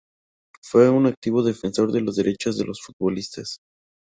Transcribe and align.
Fue 0.63 0.89
un 0.89 1.05
activo 1.05 1.43
defensor 1.43 1.91
de 1.91 2.01
los 2.01 2.15
derechos 2.15 2.57
de 2.57 2.65
los 2.65 2.81
futbolistas. 2.81 3.59